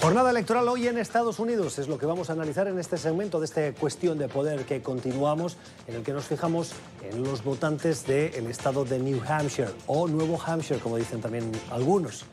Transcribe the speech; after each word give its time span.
Jornada 0.00 0.30
electoral 0.30 0.66
hoy 0.66 0.88
en 0.88 0.96
Estados 0.96 1.38
Unidos 1.40 1.78
es 1.78 1.86
lo 1.86 1.98
que 1.98 2.06
vamos 2.06 2.30
a 2.30 2.32
analizar 2.32 2.66
en 2.66 2.78
este 2.78 2.96
segmento 2.96 3.38
de 3.38 3.44
esta 3.44 3.74
cuestión 3.74 4.16
de 4.16 4.28
poder 4.28 4.64
que 4.64 4.80
continuamos, 4.80 5.58
en 5.86 5.96
el 5.96 6.02
que 6.02 6.14
nos 6.14 6.24
fijamos 6.24 6.72
en 7.02 7.22
los 7.22 7.44
votantes 7.44 8.06
del 8.06 8.46
estado 8.46 8.86
de 8.86 8.98
New 8.98 9.20
Hampshire 9.28 9.68
o 9.86 10.08
Nuevo 10.08 10.40
Hampshire, 10.40 10.80
como 10.80 10.96
dicen 10.96 11.20
también 11.20 11.52
algunos. 11.70 12.24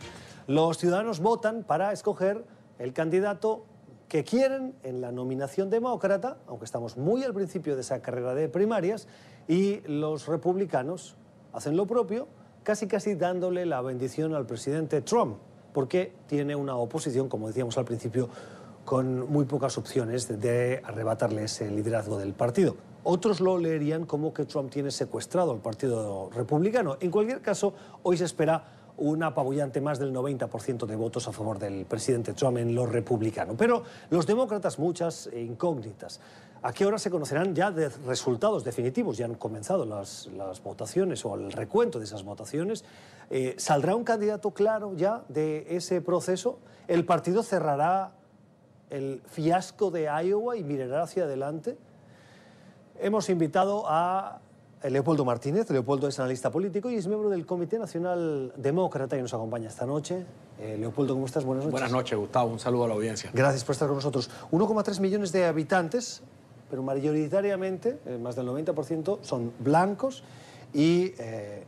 Los 0.47 0.77
ciudadanos 0.77 1.19
votan 1.19 1.65
para 1.65 1.91
escoger 1.91 2.45
el 2.79 2.93
candidato 2.93 3.65
que 4.07 4.23
quieren 4.23 4.73
en 4.83 5.01
la 5.01 5.11
nominación 5.11 5.69
demócrata, 5.69 6.37
aunque 6.47 6.63
estamos 6.63 6.95
muy 6.95 7.25
al 7.25 7.33
principio 7.33 7.75
de 7.75 7.81
esa 7.81 8.01
carrera 8.01 8.33
de 8.33 8.47
primarias, 8.47 9.09
y 9.49 9.81
los 9.87 10.27
republicanos 10.27 11.17
hacen 11.51 11.75
lo 11.75 11.85
propio, 11.85 12.29
casi 12.63 12.87
casi 12.87 13.15
dándole 13.15 13.65
la 13.65 13.81
bendición 13.81 14.35
al 14.35 14.45
presidente 14.45 15.01
Trump 15.01 15.37
porque 15.73 16.13
tiene 16.27 16.55
una 16.55 16.75
oposición, 16.75 17.29
como 17.29 17.47
decíamos 17.47 17.77
al 17.77 17.85
principio, 17.85 18.29
con 18.85 19.29
muy 19.29 19.45
pocas 19.45 19.77
opciones 19.77 20.27
de 20.39 20.81
arrebatarle 20.83 21.43
ese 21.43 21.69
liderazgo 21.69 22.17
del 22.17 22.33
partido. 22.33 22.75
Otros 23.03 23.39
lo 23.39 23.57
leerían 23.57 24.05
como 24.05 24.33
que 24.33 24.45
Trump 24.45 24.69
tiene 24.71 24.91
secuestrado 24.91 25.51
al 25.51 25.59
Partido 25.59 26.29
Republicano. 26.33 26.97
En 26.99 27.11
cualquier 27.11 27.41
caso, 27.41 27.73
hoy 28.03 28.17
se 28.17 28.25
espera 28.25 28.63
un 28.97 29.23
apabullante 29.23 29.79
más 29.79 29.99
del 29.99 30.13
90% 30.13 30.85
de 30.85 30.95
votos 30.95 31.27
a 31.27 31.31
favor 31.31 31.59
del 31.59 31.85
presidente 31.85 32.33
Trump 32.33 32.57
en 32.57 32.73
lo 32.73 32.85
republicano. 32.85 33.55
Pero 33.55 33.83
los 34.09 34.25
demócratas 34.25 34.79
muchas 34.79 35.29
incógnitas. 35.35 36.19
¿A 36.63 36.73
qué 36.73 36.85
hora 36.85 36.97
se 36.97 37.11
conocerán 37.11 37.53
ya 37.53 37.71
de 37.71 37.89
resultados 38.07 38.63
definitivos? 38.63 39.17
Ya 39.17 39.25
han 39.25 39.35
comenzado 39.35 39.85
las, 39.85 40.29
votaciones 40.63 41.23
o 41.23 41.35
el 41.35 41.51
recuento 41.51 41.99
de 41.99 42.05
esas 42.05 42.23
votaciones. 42.23 42.83
Eh, 43.29 43.55
¿Saldrá 43.57 43.95
un 43.95 44.03
candidato 44.03 44.51
claro 44.51 44.93
ya 44.95 45.23
de 45.27 45.65
ese 45.69 46.01
proceso? 46.01 46.59
¿El 46.87 47.05
partido 47.05 47.43
cerrará 47.43 48.11
el 48.89 49.21
fiasco 49.27 49.91
de 49.91 50.09
Iowa 50.23 50.55
y 50.55 50.63
mirará 50.63 51.03
hacia 51.03 51.23
adelante? 51.23 51.77
Hemos 52.99 53.29
invitado 53.29 53.83
a 53.87 54.39
Leopoldo 54.83 55.25
Martínez. 55.25 55.69
Leopoldo 55.69 56.07
es 56.07 56.19
analista 56.19 56.51
político 56.51 56.89
y 56.89 56.95
es 56.95 57.07
miembro 57.07 57.29
del 57.29 57.45
Comité 57.45 57.79
Nacional 57.79 58.53
Demócrata 58.55 59.17
y 59.17 59.21
nos 59.21 59.33
acompaña 59.33 59.69
esta 59.69 59.85
noche. 59.85 60.25
Eh, 60.59 60.77
Leopoldo, 60.79 61.13
¿cómo 61.13 61.25
estás? 61.25 61.43
Buenas 61.43 61.65
noches. 61.65 61.71
Buenas 61.71 61.91
noches, 61.91 62.17
Gustavo. 62.17 62.51
Un 62.51 62.59
saludo 62.59 62.85
a 62.85 62.87
la 62.87 62.93
audiencia. 62.93 63.31
Gracias 63.33 63.63
por 63.63 63.73
estar 63.73 63.87
con 63.87 63.97
nosotros. 63.97 64.29
1,3 64.51 64.99
millones 64.99 65.31
de 65.31 65.45
habitantes, 65.45 66.21
pero 66.69 66.83
mayoritariamente, 66.83 67.99
eh, 68.05 68.17
más 68.17 68.35
del 68.35 68.47
90%, 68.47 69.19
son 69.21 69.51
blancos 69.59 70.23
y 70.73 71.13
eh, 71.17 71.65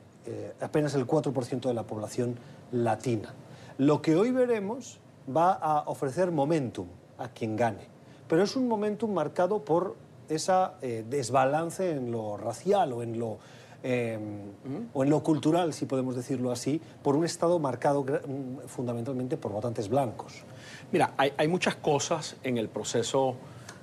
apenas 0.62 0.94
el 0.96 1.08
4% 1.08 1.62
de 1.62 1.74
la 1.74 1.84
población 1.84 2.38
latina. 2.72 3.34
Lo 3.78 4.02
que 4.02 4.16
hoy 4.16 4.32
veremos 4.32 5.00
va 5.36 5.54
a 5.54 5.84
ofrecer 5.88 6.32
momentum 6.32 6.88
a 7.18 7.30
quien 7.30 7.56
gane, 7.56 7.88
pero 8.28 8.44
es 8.44 8.56
un 8.56 8.68
momentum 8.68 9.12
marcado 9.14 9.64
por 9.64 9.96
esa 10.30 10.76
eh, 10.82 11.04
desbalance 11.10 11.92
en 11.92 12.12
lo 12.12 12.38
racial 12.38 12.94
o 12.94 13.04
en 13.04 13.20
lo, 13.20 13.40
em, 13.84 14.52
o 14.94 15.04
en 15.04 15.10
lo 15.10 15.24
cultural, 15.24 15.74
si 15.74 15.86
podemos 15.86 16.16
decirlo 16.16 16.52
así, 16.52 16.82
por 17.02 17.16
un 17.16 17.26
Estado 17.26 17.58
marcado 17.60 18.04
mm, 18.04 18.68
fundamentalmente 18.68 19.38
por 19.38 19.52
votantes 19.52 19.90
blancos. 19.90 20.44
Mira, 20.92 21.14
hay, 21.18 21.48
muchas 21.48 21.76
cosas 21.76 22.36
en 22.44 22.58
el 22.58 22.70
proceso, 22.70 23.36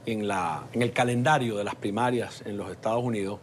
en, 0.07 0.29
la, 0.29 0.67
en 0.73 0.83
el 0.83 0.93
calendario 0.93 1.57
de 1.57 1.65
las 1.65 1.75
primarias 1.75 2.43
en 2.45 2.57
los 2.57 2.71
Estados 2.71 3.03
Unidos, 3.03 3.41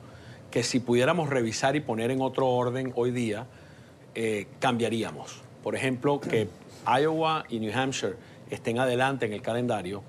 que 0.53 0.61
si 0.61 0.79
pudiéramos 0.79 1.31
revisar 1.31 1.75
y 1.75 1.79
poner 1.79 2.11
en 2.11 2.21
otro 2.21 2.47
orden 2.47 2.93
hoy 2.95 3.09
día, 3.09 3.47
eh, 4.13 4.45
cambiaríamos. 4.59 5.41
Por 5.63 5.75
ejemplo, 5.75 6.19
que 6.21 6.47
Iowa 6.85 7.45
y 7.49 7.59
New 7.59 7.75
Hampshire 7.75 8.13
estén 8.51 8.77
adelante 8.77 9.25
en 9.25 9.33
el 9.33 9.41
calendario 9.41 10.03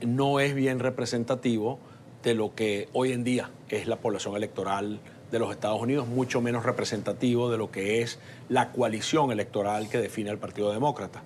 no 0.00 0.40
es 0.40 0.52
bien 0.52 0.80
representativo 0.80 1.78
de 2.24 2.34
lo 2.34 2.56
que 2.56 2.88
hoy 2.92 3.12
en 3.12 3.22
día 3.22 3.50
es 3.68 3.86
la 3.86 3.94
población 3.94 4.34
electoral 4.34 4.98
de 5.30 5.38
los 5.38 5.52
Estados 5.52 5.80
Unidos, 5.80 6.08
mucho 6.08 6.40
menos 6.40 6.64
representativo 6.64 7.48
de 7.48 7.58
lo 7.58 7.70
que 7.70 8.02
es 8.02 8.18
la 8.48 8.72
coalición 8.72 9.30
electoral 9.30 9.88
que 9.88 9.98
define 9.98 10.28
el 10.28 10.38
Partido 10.38 10.72
Demócrata. 10.72 11.22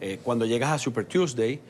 Eh, 0.00 0.20
cuando 0.22 0.46
llegas 0.46 0.70
a 0.70 0.78
Super 0.78 1.06
Tuesday, 1.06 1.60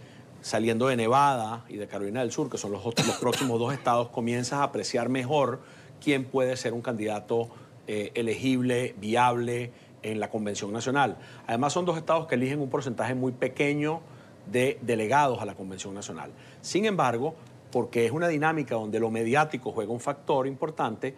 saliendo 0.42 0.88
de 0.88 0.96
Nevada 0.96 1.64
y 1.70 1.78
de 1.78 1.86
Carolina 1.86 2.20
del 2.20 2.30
Sur, 2.30 2.50
que 2.50 2.58
son 2.58 2.72
los, 2.72 2.84
los 2.84 3.16
próximos 3.19 3.58
dos 3.58 3.72
estados, 3.72 4.10
comienzas 4.10 4.58
a 4.58 4.64
apreciar 4.64 5.08
mejor 5.08 5.60
quién 6.02 6.24
puede 6.24 6.56
ser 6.56 6.72
un 6.72 6.82
candidato 6.82 7.50
eh, 7.86 8.10
elegible, 8.14 8.94
viable 8.98 9.72
en 10.02 10.20
la 10.20 10.30
Convención 10.30 10.72
Nacional. 10.72 11.16
Además, 11.46 11.72
son 11.72 11.84
dos 11.84 11.96
estados 11.96 12.26
que 12.26 12.34
eligen 12.34 12.60
un 12.60 12.70
porcentaje 12.70 13.14
muy 13.14 13.32
pequeño 13.32 14.00
de 14.50 14.78
delegados 14.82 15.40
a 15.40 15.44
la 15.44 15.54
Convención 15.54 15.94
Nacional. 15.94 16.32
Sin 16.60 16.84
embargo, 16.84 17.34
porque 17.70 18.04
es 18.04 18.12
una 18.12 18.28
dinámica 18.28 18.74
donde 18.74 19.00
lo 19.00 19.10
mediático 19.10 19.72
juega 19.72 19.92
un 19.92 20.00
factor 20.00 20.46
importante. 20.46 21.14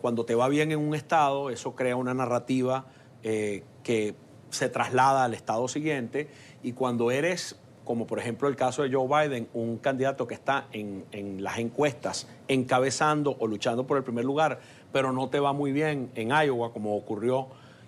Cuando 0.00 0.24
te 0.24 0.34
va 0.34 0.48
bien 0.48 0.72
en 0.72 0.78
un 0.78 0.94
estado, 0.94 1.50
eso 1.50 1.74
crea 1.74 1.96
una 1.96 2.14
narrativa 2.14 2.86
eh, 3.22 3.62
que 3.82 4.14
se 4.50 4.68
traslada 4.68 5.24
al 5.24 5.34
estado 5.34 5.66
siguiente 5.68 6.28
y 6.62 6.72
cuando 6.72 7.10
eres, 7.10 7.56
como 7.86 8.06
por 8.06 8.18
ejemplo 8.18 8.48
el 8.48 8.56
caso 8.56 8.82
de 8.82 8.92
Joe 8.92 9.06
Biden, 9.06 9.48
un 9.54 9.78
candidato 9.78 10.26
que 10.26 10.34
está 10.34 10.66
en, 10.72 11.06
en 11.12 11.42
las 11.42 11.58
encuestas 11.58 12.28
encabezando 12.48 13.36
o 13.38 13.46
luchando 13.46 13.86
por 13.86 13.96
el 13.96 14.04
primer 14.04 14.24
lugar, 14.24 14.60
pero 14.92 15.12
no 15.12 15.30
te 15.30 15.40
va 15.40 15.54
muy 15.54 15.72
bien 15.72 16.10
en 16.16 16.28
Iowa, 16.28 16.72
como 16.72 16.96
ocurrió 16.96 17.46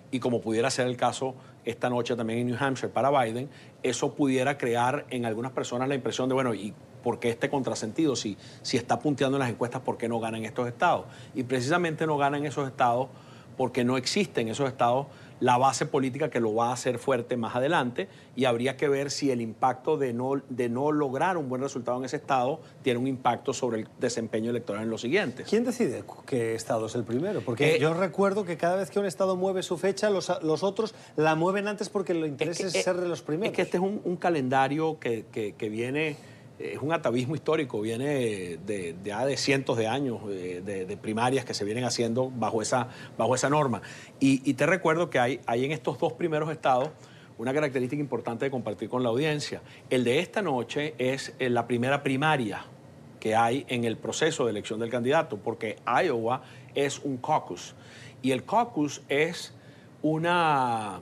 y 0.09 0.19
como 0.19 0.41
pudiera 0.41 0.71
ser 0.71 0.87
el 0.87 0.97
caso 0.97 1.35
esta 1.65 1.89
noche 1.89 2.15
también 2.15 2.39
en 2.39 2.47
New 2.47 2.57
Hampshire 2.59 2.91
para 2.91 3.11
Biden, 3.11 3.49
eso 3.83 4.15
pudiera 4.15 4.57
crear 4.57 5.05
en 5.09 5.25
algunas 5.25 5.51
personas 5.51 5.87
la 5.89 5.95
impresión 5.95 6.29
de, 6.29 6.33
bueno, 6.33 6.53
¿y 6.53 6.73
¿por 7.03 7.19
qué 7.19 7.29
este 7.29 7.49
contrasentido? 7.49 8.15
Si, 8.15 8.37
si 8.61 8.77
está 8.77 8.99
punteando 8.99 9.37
en 9.37 9.41
las 9.41 9.49
encuestas, 9.49 9.81
¿por 9.81 9.97
qué 9.97 10.07
no 10.07 10.19
ganan 10.19 10.45
estos 10.45 10.67
estados? 10.67 11.05
Y 11.35 11.43
precisamente 11.43 12.07
no 12.07 12.17
ganan 12.17 12.45
esos 12.45 12.67
estados 12.67 13.09
porque 13.57 13.83
no 13.83 13.97
existe 13.97 14.39
en 14.41 14.47
esos 14.47 14.69
estados 14.69 15.07
la 15.39 15.57
base 15.57 15.85
política 15.85 16.29
que 16.29 16.39
lo 16.39 16.53
va 16.53 16.69
a 16.69 16.73
hacer 16.73 16.99
fuerte 16.99 17.37
más 17.37 17.55
adelante 17.55 18.07
y 18.35 18.45
habría 18.45 18.77
que 18.77 18.89
ver 18.89 19.11
si 19.11 19.31
el 19.31 19.41
impacto 19.41 19.97
de 19.97 20.13
no, 20.13 20.41
de 20.49 20.69
no 20.69 20.91
lograr 20.91 21.37
un 21.37 21.49
buen 21.49 21.61
resultado 21.61 21.97
en 21.97 22.05
ese 22.05 22.17
estado 22.17 22.59
tiene 22.81 22.99
un 22.99 23.07
impacto 23.07 23.53
sobre 23.53 23.81
el 23.81 23.87
desempeño 23.99 24.49
electoral 24.49 24.83
en 24.83 24.89
los 24.89 25.01
siguientes. 25.01 25.47
¿Quién 25.49 25.63
decide 25.63 26.03
qué 26.25 26.55
estado 26.55 26.87
es 26.87 26.95
el 26.95 27.03
primero? 27.03 27.41
Porque 27.41 27.75
eh, 27.75 27.79
yo 27.79 27.93
recuerdo 27.93 28.45
que 28.45 28.57
cada 28.57 28.75
vez 28.75 28.89
que 28.89 28.99
un 28.99 29.05
estado 29.05 29.35
mueve 29.35 29.63
su 29.63 29.77
fecha, 29.77 30.09
los, 30.09 30.29
otros 30.63 30.93
la 31.15 31.35
mueven 31.35 31.67
antes 31.67 31.89
porque 31.89 32.13
lo 32.13 32.25
interesa 32.25 32.67
es, 32.67 32.83
ser 32.83 32.97
de 32.97 33.07
los 33.07 33.21
primeros. 33.21 33.51
Es 33.51 33.55
que 33.55 33.61
este 33.61 33.77
es 33.77 33.83
un, 33.83 34.17
calendario 34.19 34.99
que, 34.99 35.25
que 35.31 35.69
viene 35.69 36.17
es 36.59 36.81
un 36.81 36.91
atavismo 36.91 37.35
histórico, 37.35 37.79
viene 37.79 38.57
de, 38.65 38.95
de 39.01 39.37
cientos 39.37 39.77
de 39.77 39.87
años 39.87 40.27
de, 40.27 40.97
primarias 41.01 41.45
que 41.45 41.53
se 41.53 41.63
vienen 41.63 41.85
haciendo 41.85 42.29
bajo 42.29 42.61
esa, 42.61 42.89
bajo 43.17 43.33
esa 43.33 43.49
norma. 43.49 43.81
Y, 44.19 44.53
te 44.53 44.65
recuerdo 44.65 45.09
que 45.09 45.19
hay, 45.19 45.39
hay 45.45 45.63
en 45.65 45.71
estos 45.71 45.97
dos 45.97 46.13
primeros 46.13 46.51
estados 46.51 46.89
una 47.37 47.53
característica 47.53 48.01
importante 48.01 48.43
de 48.43 48.51
compartir 48.51 48.89
con 48.89 49.01
la 49.01 49.09
audiencia. 49.09 49.61
El 49.89 50.03
de 50.03 50.19
esta 50.19 50.41
noche 50.41 50.93
es 50.97 51.33
eh, 51.39 51.49
la 51.49 51.65
primera 51.67 52.03
primaria 52.03 52.65
que 53.21 53.33
hay 53.33 53.65
en 53.69 53.85
el 53.85 53.95
proceso 53.95 54.43
de 54.43 54.51
elección 54.51 54.79
del 54.81 54.89
candidato, 54.89 55.37
porque 55.37 55.77
Iowa 55.85 56.41
es 56.75 56.99
un 56.99 57.17
caucus. 57.17 57.75
Y 58.21 58.31
el 58.31 58.43
caucus 58.43 59.01
es 59.07 59.53
una 60.01 60.99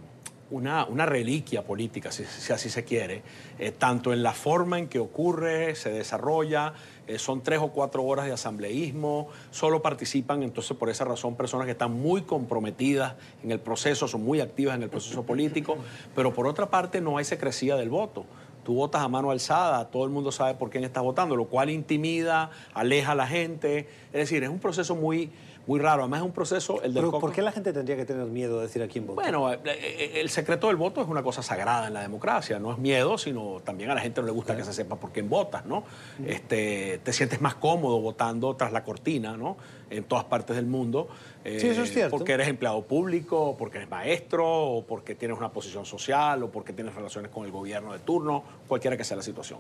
una, 0.50 1.06
reliquia 1.06 1.64
política, 1.64 2.12
si, 2.12 2.24
así 2.54 2.70
se 2.70 2.84
quiere, 2.84 3.22
eh, 3.60 3.72
tanto 3.72 4.14
en 4.14 4.24
la 4.24 4.34
forma 4.34 4.80
en 4.80 4.88
que 4.88 5.00
ocurre, 5.00 5.76
se 5.76 5.90
desarrolla, 5.90 6.74
eh, 7.08 7.20
son 7.20 7.42
tres 7.42 7.60
o 7.60 7.70
cuatro 7.70 8.04
horas 8.04 8.26
de 8.26 8.32
asambleísmo, 8.32 9.28
solo 9.52 9.82
participan 9.82 10.44
entonces 10.44 10.76
por 10.78 10.90
esa 10.90 11.06
razón 11.06 11.36
personas 11.36 11.66
que 11.66 11.72
están 11.72 11.92
muy 11.92 12.22
comprometidas 12.22 13.16
en 13.44 13.52
el 13.52 13.60
proceso, 13.60 14.08
son 14.08 14.24
muy 14.24 14.40
activas 14.40 14.76
en 14.76 14.84
el 14.84 14.90
proceso 14.90 15.24
político, 15.24 15.78
pero 16.16 16.34
por 16.34 16.48
otra 16.48 16.70
parte 16.70 17.02
no 17.02 17.18
hay 17.18 17.26
secrecía 17.26 17.76
del 17.76 17.90
voto 17.90 18.26
tú 18.68 18.74
votas 18.74 19.02
a 19.02 19.08
mano 19.08 19.32
alzada, 19.32 19.88
todo 19.88 20.04
el 20.04 20.10
mundo 20.10 20.30
sabe 20.30 20.56
por 20.56 20.70
quién 20.70 20.84
estás 20.84 21.02
votando, 21.02 21.38
lo 21.38 21.46
cual 21.46 21.70
intimida, 21.70 22.52
aleja 22.74 23.14
a 23.14 23.16
la 23.16 23.26
gente. 23.26 23.88
Es 24.08 24.20
decir, 24.20 24.44
es 24.44 24.50
un 24.50 24.60
proceso 24.60 24.94
muy, 24.94 25.32
muy 25.68 25.80
raro. 25.80 26.04
Además, 26.04 26.22
es 26.22 26.26
un 26.26 26.32
proceso. 26.32 26.82
El 26.82 26.94
del 26.94 27.04
Pero, 27.06 27.20
¿por 27.20 27.32
qué 27.32 27.42
la 27.42 27.52
gente 27.52 27.74
tendría 27.74 27.96
que 27.96 28.06
tener 28.06 28.26
miedo 28.26 28.58
de 28.58 28.68
decir 28.68 28.82
a 28.82 28.88
quién 28.88 29.06
vota? 29.06 29.22
Bueno, 29.22 29.54
eh, 29.54 29.60
eh, 29.66 30.12
el 30.16 30.30
secreto 30.30 30.68
del 30.68 30.78
voto 30.78 31.02
es 31.02 31.08
una 31.08 31.22
cosa 31.22 31.44
sagrada 31.44 31.88
en 31.88 31.94
la 31.94 32.02
democracia. 32.02 32.58
No 32.58 32.72
es 32.72 32.78
miedo, 32.78 33.18
sino 33.18 33.60
también 33.64 33.90
a 33.92 33.96
la 33.96 34.02
gente 34.02 34.22
no 34.22 34.28
le 34.28 34.34
gusta 34.34 34.56
que 34.56 34.64
se 34.64 34.74
sepa 34.74 34.96
por 34.96 35.12
quién 35.12 35.30
votas, 35.30 35.66
¿no? 35.66 35.84
Este, 36.26 37.00
te 37.04 37.14
sientes 37.14 37.42
más 37.42 37.56
cómodo 37.56 38.00
votando 38.00 38.56
tras 38.56 38.72
la 38.72 38.84
cortina, 38.84 39.36
¿no? 39.38 39.58
En 39.90 40.04
todas 40.04 40.26
partes 40.26 40.56
del 40.56 40.66
mundo. 40.66 41.08
sí, 41.44 41.68
eso 41.68 41.84
es 41.84 41.92
cierto. 41.92 42.18
Porque 42.18 42.34
eres 42.34 42.48
empleado 42.48 42.82
público, 42.84 43.56
porque 43.58 43.78
eres 43.78 43.90
maestro, 43.90 44.46
o 44.48 44.86
porque 44.86 45.16
tienes 45.16 45.38
una 45.38 45.52
posición 45.52 45.86
social, 45.86 46.44
o 46.44 46.52
porque 46.52 46.74
tienes 46.74 46.94
relaciones 46.94 47.32
con 47.32 47.46
el 47.46 47.52
gobierno 47.52 47.94
de 47.94 48.00
turno, 48.00 48.44
cualquiera 48.68 48.98
que 48.98 49.04
sea 49.04 49.18
la 49.18 49.24
situación. 49.24 49.60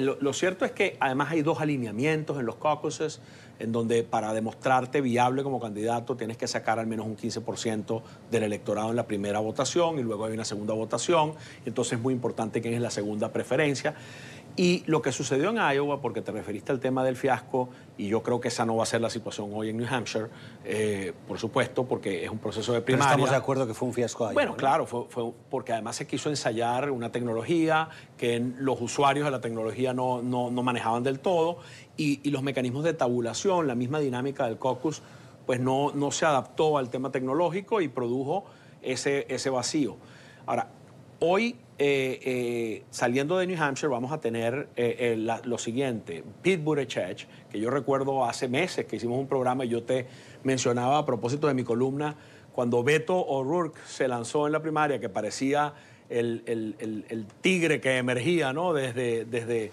lo, 0.00 0.16
lo, 0.20 0.32
cierto 0.32 0.64
es 0.64 0.72
que 0.72 0.96
además 1.00 1.30
hay 1.30 1.42
dos 1.42 1.60
alineamientos 1.60 2.38
en 2.38 2.46
los 2.46 2.56
caucuses, 2.56 3.20
en 3.58 3.72
donde 3.72 4.02
para 4.02 4.32
demostrarte 4.34 5.00
viable 5.00 5.42
como 5.42 5.60
candidato 5.60 6.16
tienes 6.16 6.36
que 6.36 6.46
sacar 6.46 6.78
al 6.78 6.86
menos 6.86 7.06
un 7.06 7.16
15% 7.16 8.02
del 8.30 8.42
electorado 8.42 8.90
en 8.90 8.96
la 8.96 9.06
primera 9.06 9.38
votación 9.38 9.98
y 9.98 10.02
luego 10.02 10.26
hay 10.26 10.34
una 10.34 10.44
segunda 10.44 10.74
votación. 10.74 11.32
Entonces 11.64 11.94
es 11.94 12.00
muy 12.00 12.12
importante 12.12 12.60
quién 12.60 12.74
es 12.74 12.80
la 12.80 12.90
segunda 12.90 13.32
preferencia. 13.32 13.94
Y 14.56 14.82
lo 14.86 15.02
que 15.02 15.12
sucedió 15.12 15.50
en 15.50 15.56
Iowa, 15.56 16.00
porque 16.00 16.22
te 16.22 16.32
referiste 16.32 16.72
al 16.72 16.80
tema 16.80 17.04
del 17.04 17.16
fiasco, 17.16 17.68
y 17.98 18.08
yo 18.08 18.22
creo 18.22 18.40
que 18.40 18.48
esa 18.48 18.64
no 18.64 18.76
va 18.76 18.84
a 18.84 18.86
ser 18.86 19.02
la 19.02 19.10
situación 19.10 19.50
hoy 19.52 19.68
en 19.68 19.76
New 19.76 19.86
Hampshire, 19.88 20.28
eh, 20.64 21.12
por 21.28 21.38
supuesto, 21.38 21.84
porque 21.84 22.24
es 22.24 22.30
un 22.30 22.38
proceso 22.38 22.72
de 22.72 22.80
primaria. 22.80 23.10
estamos 23.10 23.30
de 23.30 23.36
acuerdo 23.36 23.66
que 23.66 23.74
fue 23.74 23.88
un 23.88 23.92
fiasco 23.92 24.24
Iowa. 24.24 24.32
Bueno, 24.32 24.56
claro, 24.56 24.86
fue, 24.86 25.04
porque 25.50 25.74
además 25.74 25.96
se 25.96 26.06
quiso 26.06 26.30
ensayar 26.30 26.90
una 26.90 27.12
tecnología 27.12 27.90
que 28.16 28.40
los 28.58 28.80
usuarios 28.80 29.26
de 29.26 29.30
la 29.30 29.42
tecnología 29.42 29.92
no, 29.92 30.22
no, 30.22 30.50
manejaban 30.50 31.02
del 31.02 31.20
todo, 31.20 31.58
y, 31.98 32.28
los 32.30 32.42
mecanismos 32.42 32.82
de 32.82 32.94
tabulación, 32.94 33.66
la 33.66 33.74
misma 33.74 34.00
dinámica 34.00 34.46
del 34.46 34.58
caucus, 34.58 35.02
pues 35.44 35.60
no, 35.60 35.92
no 35.94 36.10
se 36.10 36.24
adaptó 36.24 36.78
al 36.78 36.88
tema 36.88 37.12
tecnológico 37.12 37.82
y 37.82 37.88
produjo 37.88 38.46
ese, 38.82 39.26
ese 39.28 39.50
vacío. 39.50 39.96
Ahora, 40.46 40.68
hoy 41.20 41.56
eh, 41.78 42.20
eh, 42.24 42.84
saliendo 42.90 43.36
de 43.36 43.46
New 43.46 43.62
Hampshire 43.62 43.88
vamos 43.88 44.10
a 44.10 44.18
tener 44.18 44.68
eh, 44.76 45.14
lo 45.44 45.58
siguiente, 45.58 46.24
Pete 46.42 46.62
Buttigieg, 46.62 47.26
que 47.50 47.60
yo 47.60 47.68
recuerdo 47.68 48.24
hace 48.24 48.48
meses 48.48 48.86
que 48.86 48.96
hicimos 48.96 49.18
un 49.18 49.26
programa 49.26 49.66
y 49.66 49.68
yo 49.68 49.82
te 49.82 50.06
mencionaba 50.42 50.96
a 50.96 51.04
propósito 51.04 51.48
de 51.48 51.54
mi 51.54 51.64
columna, 51.64 52.16
cuando 52.52 52.82
Beto 52.82 53.14
O'Rourke 53.18 53.78
se 53.86 54.08
lanzó 54.08 54.46
en 54.46 54.52
la 54.52 54.62
primaria, 54.62 54.98
que 54.98 55.10
parecía 55.10 55.74
el, 56.08 57.26
tigre 57.42 57.80
que 57.82 57.98
emergía 57.98 58.54
¿no? 58.54 58.72
desde, 58.72 59.26
desde, 59.26 59.70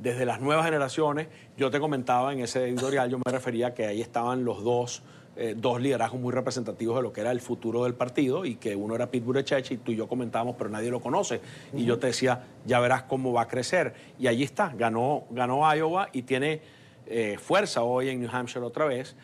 desde 0.00 0.26
las 0.26 0.40
nuevas 0.40 0.64
generaciones, 0.64 1.28
yo 1.56 1.70
te 1.70 1.78
comentaba 1.78 2.32
en 2.32 2.40
ese 2.40 2.64
editorial, 2.64 3.10
yo 3.10 3.18
me 3.24 3.30
refería 3.30 3.74
que 3.74 3.86
ahí 3.86 4.00
estaban 4.00 4.44
los 4.44 4.64
dos 4.64 5.04
eh, 5.36 5.54
dos 5.56 5.80
liderazgos 5.80 6.20
muy 6.20 6.32
representativos 6.32 6.94
de 6.94 7.02
lo 7.02 7.12
que 7.12 7.20
era 7.20 7.32
el 7.32 7.40
futuro 7.40 7.82
del 7.82 7.94
partido 7.94 8.44
y 8.44 8.54
que 8.54 8.76
uno 8.76 8.94
era 8.94 9.10
Pete 9.10 9.24
Buttigieg 9.24 9.64
y 9.68 9.76
tú 9.78 9.90
y 9.90 9.96
yo 9.96 10.06
comentábamos, 10.06 10.54
pero 10.56 10.70
nadie 10.70 10.90
lo 10.92 11.00
conoce. 11.00 11.40
Y 11.72 11.84
yo 11.84 11.98
te 11.98 12.06
decía, 12.08 12.44
ya 12.64 12.78
verás 12.78 13.02
cómo 13.02 13.32
va 13.32 13.42
a 13.42 13.48
crecer. 13.48 13.94
Y 14.18 14.28
allí 14.28 14.44
está, 14.44 14.72
ganó, 14.76 15.24
ganó 15.30 15.74
Iowa 15.74 16.08
y 16.12 16.22
tiene 16.22 16.60
eh, 17.06 17.36
fuerza 17.42 17.82
hoy 17.82 18.10
en 18.10 18.20
New 18.20 18.30
Hampshire 18.32 18.64
otra 18.64 18.84
vez. 18.84 19.16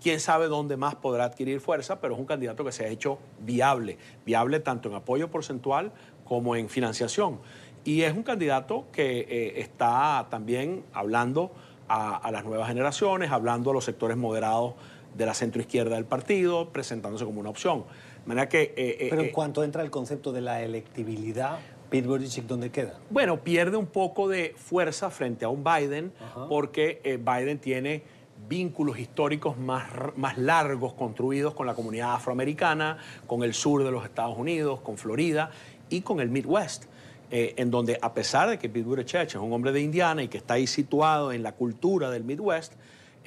Quién 0.00 0.20
sabe 0.20 0.46
dónde 0.46 0.76
más 0.76 0.94
podrá 0.94 1.24
adquirir 1.24 1.60
fuerza, 1.60 2.00
pero 2.00 2.14
es 2.14 2.20
un 2.20 2.26
candidato 2.26 2.64
que 2.64 2.70
se 2.70 2.84
ha 2.84 2.88
hecho 2.88 3.18
viable, 3.40 3.98
viable 4.24 4.60
tanto 4.60 4.88
en 4.88 4.94
apoyo 4.94 5.32
porcentual 5.32 5.90
como 6.24 6.54
en 6.54 6.68
financiación. 6.68 7.40
Y 7.84 8.02
es 8.02 8.14
un 8.14 8.22
candidato 8.22 8.84
que 8.92 9.20
eh, 9.20 9.60
está 9.60 10.28
también 10.30 10.84
hablando 10.92 11.50
a, 11.88 12.16
a 12.16 12.30
las 12.30 12.44
nuevas 12.44 12.68
generaciones, 12.68 13.32
hablando 13.32 13.70
a 13.70 13.74
los 13.74 13.84
sectores 13.84 14.16
moderados 14.16 14.74
de 15.16 15.26
la 15.26 15.34
centroizquierda 15.34 15.96
del 15.96 16.04
partido, 16.04 16.70
presentándose 16.70 17.24
como 17.24 17.40
una 17.40 17.50
opción. 17.50 17.84
manera 18.26 18.48
que, 18.48 18.62
eh, 18.62 18.74
eh, 18.76 19.06
Pero 19.10 19.22
en 19.22 19.28
eh, 19.28 19.32
cuanto 19.32 19.64
entra 19.64 19.82
el 19.82 19.90
concepto 19.90 20.32
de 20.32 20.40
la 20.40 20.62
electibilidad, 20.62 21.58
Pete 21.88 22.08
Buttigieg, 22.08 22.46
¿dónde 22.46 22.70
queda? 22.70 22.98
Bueno, 23.10 23.40
pierde 23.40 23.76
un 23.76 23.86
poco 23.86 24.28
de 24.28 24.54
fuerza 24.56 25.08
frente 25.10 25.44
a 25.44 25.48
un 25.48 25.62
Biden, 25.62 26.12
porque 26.48 27.00
Biden 27.24 27.58
tiene 27.58 28.02
vínculos 28.48 28.98
históricos 28.98 29.56
más, 29.56 29.88
más 30.16 30.36
largos 30.36 30.94
construidos 30.94 31.54
con 31.54 31.66
la 31.66 31.74
comunidad 31.74 32.14
afroamericana, 32.14 32.98
con 33.26 33.44
el 33.44 33.54
sur 33.54 33.84
de 33.84 33.92
los 33.92 34.04
Estados 34.04 34.36
Unidos, 34.36 34.80
con 34.80 34.98
Florida 34.98 35.50
y 35.88 36.00
con 36.00 36.20
el 36.20 36.28
Midwest. 36.28 36.86
en 37.30 37.70
donde 37.70 37.98
a 38.02 38.14
pesar 38.14 38.50
de 38.50 38.58
que 38.58 38.68
Pete 38.68 38.84
Buttigieg 38.84 39.28
es 39.28 39.34
un 39.36 39.52
hombre 39.52 39.70
de 39.70 39.80
Indiana 39.80 40.24
y 40.24 40.28
que 40.28 40.38
está 40.38 40.54
ahí 40.54 40.66
situado 40.66 41.32
en 41.32 41.44
la 41.44 41.52
cultura 41.52 42.10
del 42.10 42.24
Midwest, 42.24 42.74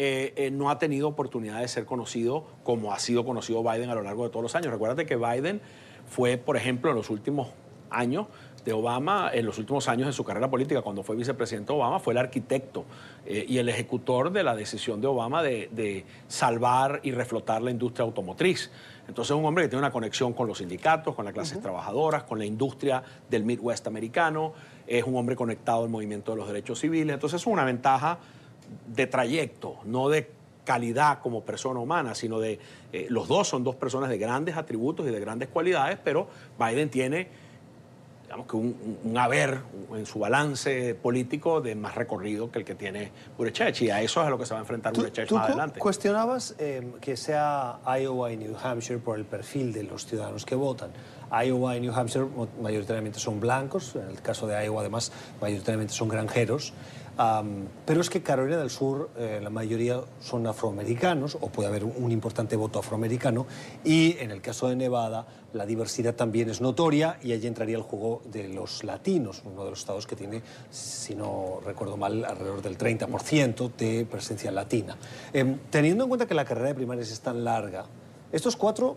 eh, 0.01 0.31
eh, 0.37 0.49
no 0.49 0.69
ha 0.69 0.79
tenido 0.79 1.09
oportunidad 1.09 1.59
de 1.59 1.67
ser 1.67 1.85
conocido 1.85 2.45
como 2.63 2.93
ha 2.93 2.99
sido 2.99 3.25
conocido 3.25 3.61
Biden 3.63 3.89
a 3.89 3.95
lo 3.95 4.01
largo 4.01 4.23
de 4.23 4.29
todos 4.29 4.41
los 4.41 4.55
años. 4.55 4.71
Recuérdate 4.71 5.05
que 5.05 5.17
Biden 5.17 5.59
fue, 6.07 6.37
por 6.37 6.55
ejemplo, 6.55 6.89
en 6.89 6.95
los 6.95 7.09
últimos 7.09 7.49
años 7.89 8.27
de 8.63 8.71
Obama, 8.71 9.29
en 9.33 9.45
los 9.45 9.57
últimos 9.57 9.89
años 9.89 10.07
de 10.07 10.13
su 10.13 10.23
carrera 10.23 10.49
política, 10.49 10.81
cuando 10.81 11.03
fue 11.03 11.17
vicepresidente 11.17 11.73
Obama, 11.73 11.99
fue 11.99 12.13
el 12.13 12.17
arquitecto 12.17 12.85
eh, 13.25 13.45
y 13.45 13.57
el 13.57 13.67
ejecutor 13.67 14.31
de 14.31 14.41
la 14.41 14.55
decisión 14.55 15.01
de 15.01 15.07
Obama 15.07 15.43
de, 15.43 16.05
salvar 16.29 17.01
y 17.03 17.11
reflotar 17.11 17.61
la 17.61 17.71
industria 17.71 18.05
automotriz. 18.05 18.71
Entonces 19.05 19.31
es 19.31 19.37
un 19.37 19.45
hombre 19.45 19.65
que 19.65 19.67
tiene 19.67 19.79
una 19.79 19.91
conexión 19.91 20.31
con 20.31 20.47
los 20.47 20.59
sindicatos, 20.59 21.13
con 21.13 21.25
las 21.25 21.33
clases 21.33 21.61
trabajadoras, 21.61 22.23
con 22.23 22.39
la 22.39 22.45
industria 22.45 23.03
del 23.29 23.43
Midwest 23.43 23.85
americano, 23.85 24.53
es 24.87 25.03
un 25.03 25.17
hombre 25.17 25.35
conectado 25.35 25.83
al 25.83 25.89
movimiento 25.89 26.31
de 26.31 26.37
los 26.37 26.47
derechos 26.47 26.79
civiles, 26.79 27.13
entonces 27.13 27.41
es 27.41 27.47
una 27.47 27.65
ventaja 27.65 28.19
de 28.87 29.07
trayecto, 29.07 29.77
no 29.85 30.09
de 30.09 30.29
calidad 30.63 31.19
como 31.19 31.43
persona 31.43 31.79
humana, 31.79 32.13
sino 32.13 32.39
de 32.39 32.59
eh, 32.93 33.07
los 33.09 33.27
dos 33.27 33.47
son 33.47 33.63
dos 33.63 33.75
personas 33.75 34.09
de 34.09 34.17
grandes 34.17 34.55
atributos 34.55 35.07
y 35.07 35.09
de 35.09 35.19
grandes 35.19 35.49
cualidades, 35.49 35.97
pero 36.03 36.27
Biden 36.59 36.89
tiene 36.89 37.49
digamos 38.29 38.45
que 38.45 38.55
un, 38.57 39.17
haber 39.17 39.59
en 39.95 40.05
su 40.05 40.19
balance 40.19 40.93
político 40.93 41.61
de 41.61 41.73
más 41.73 41.95
recorrido 41.95 42.51
que 42.51 42.59
el 42.59 42.65
que 42.65 42.75
tiene 42.75 43.11
Buttigieg 43.35 43.81
y 43.81 43.89
a 43.89 44.03
eso 44.03 44.21
es 44.21 44.27
a 44.27 44.29
lo 44.29 44.37
que 44.37 44.45
se 44.45 44.53
va 44.53 44.59
a 44.59 44.61
enfrentar 44.61 44.93
Buttigieg 44.93 45.31
más 45.31 45.49
adelante. 45.49 45.79
cuestionabas 45.79 46.53
eh, 46.59 46.91
que 47.01 47.17
sea 47.17 47.79
Iowa 47.99 48.31
y 48.31 48.37
New 48.37 48.55
Hampshire 48.61 48.99
por 48.99 49.17
el 49.17 49.25
perfil 49.25 49.73
de 49.73 49.81
los 49.81 50.05
ciudadanos 50.05 50.45
que 50.45 50.53
votan. 50.53 50.91
Iowa 51.31 51.75
y 51.75 51.81
New 51.81 51.91
Hampshire 51.91 52.27
mayoritariamente 52.61 53.19
son 53.19 53.39
blancos, 53.39 53.95
en 53.95 54.07
el 54.07 54.21
caso 54.21 54.45
de 54.45 54.63
Iowa 54.63 54.81
además 54.81 55.11
mayoritariamente 55.41 55.93
son 55.93 56.07
granjeros, 56.07 56.73
pero 57.85 57.99
es 57.99 58.09
que 58.09 58.23
Carolina 58.23 58.59
del 58.59 58.69
Sur, 58.69 59.09
eh, 59.17 59.41
la 59.43 59.49
mayoría 59.49 59.99
son 60.21 60.47
afroamericanos, 60.47 61.35
o 61.41 61.49
puede 61.49 61.67
haber 61.67 61.83
un, 61.83 62.11
importante 62.11 62.55
voto 62.55 62.79
afroamericano, 62.79 63.45
y 63.83 64.17
en 64.19 64.31
el 64.31 64.41
caso 64.41 64.69
de 64.69 64.77
Nevada, 64.77 65.27
la 65.51 65.65
diversidad 65.65 66.15
también 66.15 66.49
es 66.49 66.61
notoria, 66.61 67.19
y 67.21 67.33
allí 67.33 67.45
entraría 67.45 67.75
el 67.75 67.83
juego 67.83 68.21
de 68.31 68.47
los 68.47 68.85
latinos, 68.85 69.41
uno 69.43 69.65
de 69.65 69.71
los 69.71 69.79
estados 69.79 70.07
que 70.07 70.15
tiene, 70.15 70.41
si 70.71 71.13
no 71.13 71.59
recuerdo 71.65 71.97
mal, 71.97 72.23
alrededor 72.23 72.61
del 72.61 72.77
30% 72.77 73.69
de 73.75 74.05
presencia 74.05 74.49
latina. 74.49 74.97
Em, 75.33 75.59
teniendo 75.69 76.05
en 76.05 76.09
cuenta 76.09 76.25
que 76.25 76.33
la 76.33 76.45
carrera 76.45 76.69
de 76.69 76.75
primarias 76.75 77.11
es 77.11 77.19
tan 77.19 77.43
larga, 77.43 77.85
estos 78.31 78.55
cuatro 78.55 78.95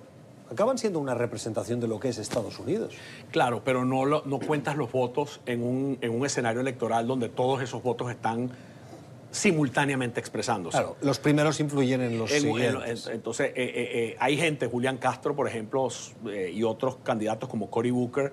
acaban 0.50 0.78
siendo 0.78 0.98
una 0.98 1.14
representación 1.14 1.80
de 1.80 1.88
lo 1.88 2.00
que 2.00 2.08
es 2.08 2.18
Estados 2.18 2.58
Unidos. 2.58 2.94
Claro, 3.30 3.62
pero 3.64 3.84
no, 3.84 4.04
no 4.06 4.38
cuentas 4.38 4.76
los 4.76 4.90
votos 4.92 5.40
en 5.46 5.62
un, 5.62 5.98
en 6.00 6.10
un 6.10 6.26
escenario 6.26 6.60
electoral 6.60 7.06
donde 7.06 7.28
todos 7.28 7.62
esos 7.62 7.82
votos 7.82 8.10
están 8.10 8.50
simultáneamente 9.32 10.20
expresándose. 10.20 10.76
Claro, 10.76 10.96
los 11.00 11.18
primeros 11.18 11.58
influyen 11.58 12.02
en 12.02 12.18
los 12.18 12.30
siguientes. 12.30 13.08
entonces, 13.08 13.48
eh, 13.48 13.52
eh, 13.56 13.90
eh, 13.92 14.16
hay 14.20 14.36
gente, 14.36 14.66
Julián 14.66 14.98
Castro, 14.98 15.34
por 15.34 15.48
ejemplo, 15.48 15.88
y 16.52 16.62
otros 16.62 16.96
candidatos 17.02 17.48
como 17.48 17.70
Cory 17.70 17.90
Booker, 17.90 18.32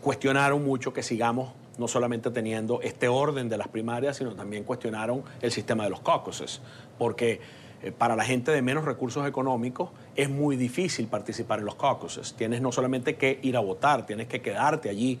cuestionaron 0.00 0.64
mucho 0.64 0.92
que 0.92 1.02
sigamos 1.02 1.52
no 1.78 1.88
solamente 1.88 2.30
teniendo 2.30 2.80
este 2.82 3.08
orden 3.08 3.48
de 3.48 3.56
las 3.56 3.68
primarias, 3.68 4.16
sino 4.16 4.34
también 4.34 4.64
cuestionaron 4.64 5.22
el 5.40 5.52
sistema 5.52 5.84
de 5.84 5.90
los 5.90 6.00
caucuses, 6.00 6.60
porque 6.98 7.40
eh, 7.82 7.92
para 7.92 8.16
la 8.16 8.24
gente 8.24 8.50
de 8.50 8.62
menos 8.62 8.84
recursos 8.84 9.26
económicos 9.26 9.90
es 10.16 10.28
muy 10.28 10.56
difícil 10.56 11.06
participar 11.06 11.60
en 11.60 11.66
los 11.66 11.76
caucuses. 11.76 12.34
Tienes 12.34 12.60
no 12.60 12.72
solamente 12.72 13.16
que 13.16 13.38
ir 13.42 13.56
a 13.56 13.60
votar, 13.60 14.04
tienes 14.06 14.26
que 14.26 14.42
quedarte 14.42 14.88
allí 14.88 15.20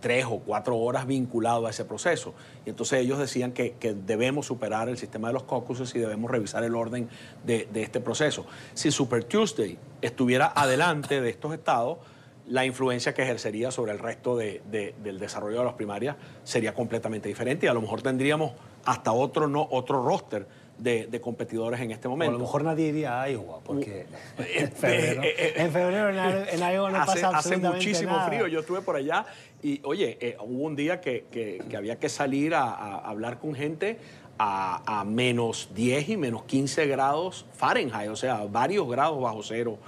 tres 0.00 0.26
o 0.28 0.38
cuatro 0.38 0.76
horas 0.76 1.06
vinculado 1.06 1.66
a 1.66 1.70
ese 1.70 1.84
proceso. 1.84 2.34
Y 2.64 2.70
entonces 2.70 3.00
ellos 3.00 3.18
decían 3.18 3.52
que, 3.52 3.74
debemos 4.06 4.46
superar 4.46 4.88
el 4.88 4.98
sistema 4.98 5.28
de 5.28 5.34
los 5.34 5.44
caucuses 5.44 5.94
y 5.94 5.98
debemos 5.98 6.30
revisar 6.30 6.64
el 6.64 6.74
orden 6.74 7.08
de, 7.44 7.68
este 7.74 8.00
proceso. 8.00 8.46
Si 8.74 8.90
Super 8.90 9.24
Tuesday 9.24 9.78
estuviera 10.02 10.52
adelante 10.54 11.20
de 11.20 11.30
estos 11.30 11.54
estados, 11.54 11.98
la 12.46 12.64
influencia 12.64 13.14
que 13.14 13.22
ejercería 13.22 13.72
sobre 13.72 13.92
el 13.92 13.98
resto 13.98 14.36
del 14.36 15.18
desarrollo 15.18 15.58
de 15.58 15.64
las 15.64 15.74
primarias 15.74 16.16
sería 16.44 16.74
completamente 16.74 17.28
diferente 17.28 17.66
y 17.66 17.68
a 17.68 17.74
lo 17.74 17.80
mejor 17.80 18.02
tendríamos 18.02 18.52
hasta 18.86 19.12
otro, 19.12 19.48
no, 19.48 19.66
otro 19.70 20.02
roster 20.02 20.46
de, 20.78 21.20
competidores 21.20 21.80
en 21.80 21.90
este 21.90 22.08
momento. 22.08 22.36
a 22.36 22.38
lo 22.38 22.44
mejor 22.44 22.64
nadie 22.64 22.88
iría 22.88 23.22
a 23.22 23.30
Iowa, 23.30 23.60
porque 23.64 24.06
uh, 24.38 24.42
en 24.54 24.72
febrero, 24.72 25.22
eh, 25.22 25.34
eh, 25.38 25.52
en, 25.56 25.72
febrero 25.72 26.10
en, 26.10 26.58
Iowa 26.58 26.90
no 26.90 26.98
hace, 26.98 27.20
pasa 27.20 27.38
Hace 27.38 27.56
muchísimo 27.56 28.18
frío, 28.26 28.46
yo 28.46 28.60
estuve 28.60 28.82
por 28.82 28.96
allá 28.96 29.26
y, 29.62 29.80
oye, 29.84 30.18
eh, 30.20 30.36
hubo 30.40 30.64
un 30.64 30.76
día 30.76 31.00
que, 31.00 31.62
había 31.76 31.98
que 31.98 32.08
salir 32.08 32.54
a, 32.54 32.98
hablar 32.98 33.38
con 33.38 33.54
gente 33.54 33.98
a, 34.38 35.04
menos 35.06 35.70
10 35.74 36.10
y 36.10 36.16
menos 36.16 36.44
15 36.44 36.86
grados 36.86 37.46
Fahrenheit, 37.54 38.10
o 38.10 38.16
sea, 38.16 38.44
varios 38.44 38.88
grados 38.88 39.20
bajo 39.20 39.42
cero 39.42 39.78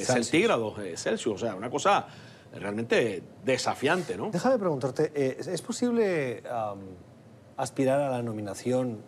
centígrados 0.00 0.74
Celsius, 0.96 1.34
o 1.34 1.38
sea, 1.38 1.54
una 1.54 1.70
cosa 1.70 2.06
realmente 2.54 3.22
desafiante, 3.44 4.16
¿no? 4.16 4.30
Déjame 4.30 4.58
preguntarte, 4.58 5.12
¿es 5.38 5.62
posible 5.62 6.42
aspirar 7.58 8.00
a 8.00 8.10
la 8.10 8.22
nominación 8.22 8.98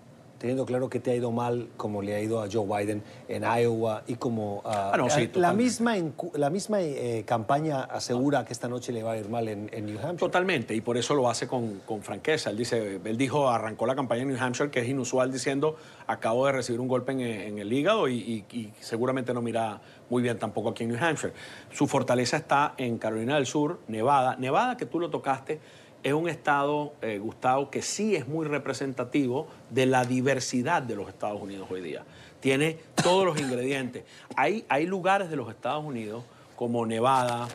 teniendo 0.40 0.64
claro 0.64 0.88
que 0.88 1.00
te 1.00 1.10
ha 1.10 1.14
ido 1.14 1.30
mal 1.30 1.68
como 1.76 2.00
le 2.00 2.14
ha 2.14 2.20
ido 2.20 2.42
a 2.42 2.48
Joe 2.50 2.66
Biden 2.66 3.02
en 3.28 3.44
Iowa 3.44 4.02
y 4.06 4.14
como 4.14 4.62
ah, 4.64 4.94
no, 4.96 5.10
sí, 5.10 5.30
la 5.34 5.52
misma, 5.52 5.96
la 6.32 6.48
misma 6.48 6.80
eh, 6.80 7.24
campaña 7.26 7.82
asegura 7.82 8.46
que 8.46 8.54
esta 8.54 8.66
noche 8.66 8.90
le 8.90 9.02
va 9.02 9.12
a 9.12 9.18
ir 9.18 9.28
mal 9.28 9.46
en, 9.48 9.66
New 9.66 9.98
Hampshire. 9.98 10.16
Totalmente, 10.16 10.74
y 10.74 10.80
por 10.80 10.96
eso 10.96 11.14
lo 11.14 11.28
hace 11.28 11.46
con, 11.46 11.80
con, 11.80 12.02
franqueza. 12.02 12.48
Él, 12.48 12.56
dice, 12.56 13.00
él 13.04 13.18
dijo, 13.18 13.50
arrancó 13.50 13.84
la 13.84 13.94
campaña 13.94 14.22
en 14.22 14.28
New 14.28 14.38
Hampshire, 14.42 14.70
que 14.70 14.80
es 14.80 14.88
inusual, 14.88 15.30
diciendo, 15.30 15.76
acabo 16.06 16.46
de 16.46 16.52
recibir 16.52 16.80
un 16.80 16.88
golpe 16.88 17.12
en, 17.12 17.20
en 17.20 17.58
el 17.58 17.70
hígado 17.70 18.08
y, 18.08 18.46
y, 18.50 18.72
seguramente 18.80 19.34
no 19.34 19.42
mira 19.42 19.82
muy 20.08 20.22
bien 20.22 20.38
tampoco 20.38 20.70
aquí 20.70 20.84
en 20.84 20.90
New 20.90 21.04
Hampshire. 21.04 21.34
Su 21.70 21.86
fortaleza 21.86 22.38
está 22.38 22.72
en 22.78 22.96
Carolina 22.96 23.34
del 23.34 23.44
Sur, 23.44 23.80
Nevada. 23.88 24.36
Nevada, 24.36 24.78
que 24.78 24.86
tú 24.86 24.98
lo 24.98 25.10
tocaste, 25.10 25.60
es 26.02 26.12
un 26.12 26.28
estado, 26.28 26.94
eh, 27.02 27.18
Gustavo, 27.18 27.70
que 27.70 27.82
sí 27.82 28.16
es 28.16 28.26
muy 28.26 28.46
representativo 28.46 29.46
de 29.70 29.86
la 29.86 30.04
diversidad 30.04 30.82
de 30.82 30.96
los 30.96 31.08
Estados 31.08 31.40
Unidos 31.40 31.68
hoy 31.70 31.82
día. 31.82 32.04
Tiene 32.40 32.78
todos 33.02 33.26
los 33.26 33.38
ingredientes. 33.38 34.04
Hay, 34.36 34.64
hay 34.68 34.86
lugares 34.86 35.28
de 35.28 35.36
los 35.36 35.50
Estados 35.50 35.84
Unidos 35.84 36.24
como 36.56 36.86
Nevada, 36.86 37.48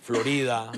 Florida, 0.00 0.72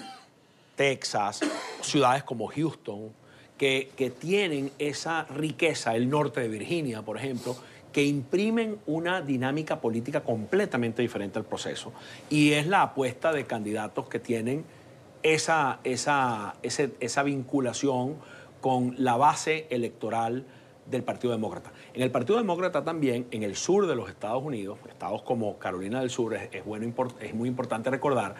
Texas, 0.74 1.40
ciudades 1.80 2.24
como 2.24 2.48
Houston, 2.48 3.10
que, 3.56 3.90
que 3.96 4.10
tienen 4.10 4.72
esa 4.78 5.24
riqueza, 5.24 5.94
el 5.94 6.10
norte 6.10 6.40
de 6.40 6.48
Virginia, 6.48 7.02
por 7.02 7.16
ejemplo, 7.16 7.56
que 7.92 8.04
imprimen 8.04 8.78
una 8.86 9.22
dinámica 9.22 9.80
política 9.80 10.22
completamente 10.24 11.00
diferente 11.00 11.38
al 11.38 11.44
proceso. 11.44 11.92
Y 12.28 12.50
es 12.50 12.66
la 12.66 12.82
apuesta 12.82 13.32
de 13.32 13.44
candidatos 13.44 14.08
que 14.08 14.18
tienen 14.18 14.64
esa, 15.24 15.80
esa, 15.82 16.54
esa 16.62 17.22
vinculación 17.24 18.16
con 18.60 18.94
la 18.98 19.16
base 19.16 19.66
electoral 19.70 20.46
del 20.86 21.02
Partido 21.02 21.32
Demócrata. 21.32 21.72
En 21.94 22.02
el 22.02 22.10
Partido 22.10 22.36
Demócrata 22.36 22.84
también, 22.84 23.26
en 23.30 23.42
el 23.42 23.56
sur 23.56 23.86
de 23.86 23.96
los 23.96 24.10
Estados 24.10 24.42
Unidos, 24.44 24.78
estados 24.88 25.22
como 25.22 25.58
Carolina 25.58 26.00
del 26.00 26.10
Sur, 26.10 26.34
es, 26.34 26.64
bueno, 26.64 26.92
es 27.20 27.34
muy 27.34 27.48
importante 27.48 27.90
recordar 27.90 28.34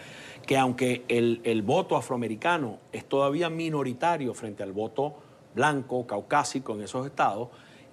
que 0.47 0.59
aunque 0.59 1.05
el, 1.09 1.41
el, 1.45 1.62
voto 1.62 1.97
afroamericano 1.97 2.79
es 2.93 3.07
todavía 3.07 3.49
minoritario 3.49 4.35
frente 4.35 4.62
al 4.62 4.73
voto 4.73 5.14
blanco, 5.55 6.07
caucásico 6.07 6.75
en 6.75 6.83
esos 6.83 7.07
estados, 7.07 7.49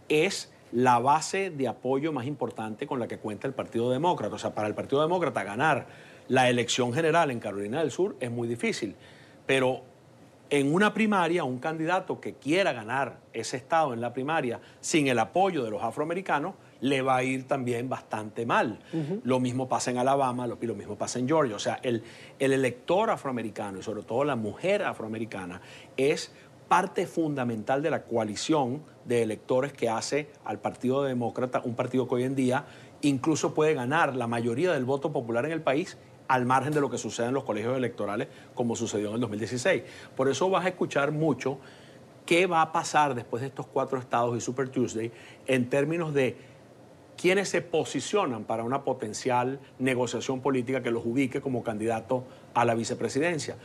es 0.09 0.51
la 0.73 0.99
base 0.99 1.49
de 1.49 1.67
apoyo 1.69 2.11
más 2.11 2.25
importante 2.25 2.87
con 2.87 2.99
la 2.99 3.07
que 3.07 3.19
cuenta 3.19 3.47
el 3.47 3.53
Partido 3.53 3.89
Demócrata. 3.89 4.35
O 4.35 4.39
sea, 4.39 4.53
para 4.53 4.67
el 4.67 4.75
Partido 4.75 5.01
Demócrata 5.01 5.43
ganar 5.43 5.87
la 6.31 6.49
elección 6.49 6.93
general 6.93 7.29
en 7.29 7.41
Carolina 7.41 7.81
del 7.81 7.91
Sur 7.91 8.15
es 8.21 8.31
muy 8.31 8.47
difícil, 8.47 8.95
pero 9.45 9.81
en 10.49 10.73
una 10.73 10.93
primaria, 10.93 11.43
un 11.43 11.59
candidato 11.59 12.21
que 12.21 12.35
quiera 12.35 12.71
ganar 12.71 13.19
ese 13.33 13.57
estado 13.57 13.93
en 13.93 13.99
la 13.99 14.13
primaria 14.13 14.61
sin 14.79 15.09
el 15.09 15.19
apoyo 15.19 15.61
de 15.61 15.71
los 15.71 15.83
afroamericanos, 15.83 16.55
le 16.79 17.01
va 17.01 17.17
a 17.17 17.23
ir 17.23 17.49
también 17.49 17.89
bastante 17.89 18.45
mal. 18.45 18.79
Lo 19.23 19.41
mismo 19.41 19.67
pasa 19.67 19.91
en 19.91 19.97
Alabama, 19.97 20.47
lo, 20.47 20.57
lo, 20.61 20.73
mismo 20.73 20.95
pasa 20.95 21.19
en 21.19 21.27
Georgia. 21.27 21.57
O 21.57 21.59
sea, 21.59 21.79
el, 21.83 22.01
el 22.39 22.53
elector 22.53 23.09
afroamericano 23.09 23.79
y 23.79 23.83
sobre 23.83 24.03
todo 24.03 24.23
la 24.23 24.37
mujer 24.37 24.83
afroamericana 24.83 25.59
es 25.97 26.31
parte 26.69 27.07
fundamental 27.07 27.81
de 27.81 27.89
la 27.89 28.03
coalición 28.03 28.83
de 29.03 29.21
electores 29.21 29.73
que 29.73 29.89
hace 29.89 30.29
al 30.45 30.59
Partido 30.59 31.03
Demócrata, 31.03 31.61
un 31.65 31.75
partido 31.75 32.07
que 32.07 32.15
hoy 32.15 32.23
en 32.23 32.35
día 32.35 32.65
incluso 33.01 33.53
puede 33.53 33.73
ganar 33.73 34.15
la 34.15 34.27
mayoría 34.27 34.71
del 34.71 34.85
voto 34.85 35.11
popular 35.11 35.45
en 35.45 35.51
el 35.51 35.61
país 35.61 35.97
al 36.31 36.45
margen 36.45 36.71
de 36.71 36.79
lo 36.79 36.89
que 36.89 36.97
sucede 36.97 37.27
en 37.27 37.33
los 37.33 37.43
colegios 37.43 37.75
electorales, 37.75 38.29
como 38.55 38.77
sucedió 38.77 39.09
en 39.09 39.15
el 39.15 39.19
2016. 39.19 39.83
Por 40.15 40.29
eso 40.29 40.49
vas 40.49 40.63
a 40.63 40.69
escuchar 40.69 41.11
mucho 41.11 41.57
qué 42.25 42.47
va 42.47 42.61
a 42.61 42.71
pasar 42.71 43.15
después 43.15 43.41
de 43.41 43.47
estos 43.47 43.67
cuatro 43.67 43.99
estados 43.99 44.37
y 44.37 44.39
Super 44.39 44.69
Tuesday 44.69 45.11
en 45.45 45.69
términos 45.69 46.13
de 46.13 46.37
quiénes 47.17 47.49
se 47.49 47.61
posicionan 47.61 48.45
para 48.45 48.63
una 48.63 48.85
potencial 48.85 49.59
negociación 49.77 50.39
política 50.39 50.81
que 50.81 50.89
los 50.89 51.05
ubique 51.05 51.41
como 51.41 51.63
candidato 51.63 52.23
a 52.53 52.63
la 52.63 52.75
vicepresidencia. 52.75 53.57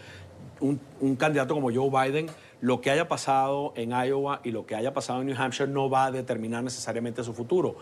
Un, 0.59 0.81
un, 1.01 1.15
candidato 1.15 1.55
como 1.55 1.73
Joe 1.73 1.89
Biden, 1.89 2.27
lo 2.61 2.81
que 2.81 2.91
haya 2.91 3.07
pasado 3.07 3.75
en 3.77 3.91
Iowa 3.91 4.41
y 4.43 4.51
lo 4.51 4.67
que 4.67 4.75
haya 4.75 4.93
pasado 4.93 5.21
en 5.21 5.29
New 5.29 5.37
Hampshire 5.39 5.71
no 5.71 5.89
va 5.89 6.07
a 6.07 6.11
determinar 6.11 6.65
necesariamente 6.65 7.23
su 7.23 7.33
futuro. 7.33 7.77